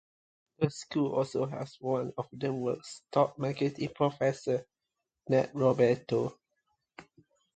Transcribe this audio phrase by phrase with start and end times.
[0.57, 4.61] The school also has one of the world's top marketing professors,
[5.29, 6.39] Ned Roberto.